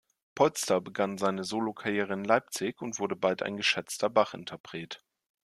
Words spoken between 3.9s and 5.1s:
Bach-Interpret.